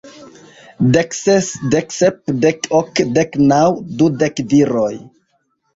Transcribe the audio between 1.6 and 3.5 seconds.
dek sep, dek ok, dek